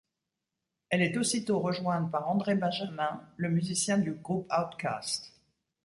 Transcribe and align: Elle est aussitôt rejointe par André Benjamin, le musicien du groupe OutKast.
Elle 0.89 1.03
est 1.03 1.15
aussitôt 1.15 1.59
rejointe 1.59 2.09
par 2.11 2.27
André 2.27 2.55
Benjamin, 2.55 3.21
le 3.37 3.49
musicien 3.49 3.99
du 3.99 4.13
groupe 4.13 4.51
OutKast. 4.51 5.31